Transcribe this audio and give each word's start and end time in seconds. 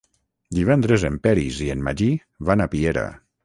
Divendres 0.59 1.05
en 1.11 1.21
Peris 1.29 1.61
i 1.67 1.69
en 1.77 1.87
Magí 1.91 2.11
van 2.51 2.65
a 2.65 2.71
Piera. 2.77 3.09